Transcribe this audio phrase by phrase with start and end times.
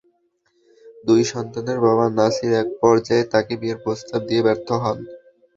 [1.03, 4.97] দুই সন্তানের বাবা নাসির একপর্যায়ে তাঁকে বিয়ের প্রস্তাব দিয়ে ব্যর্থ হন।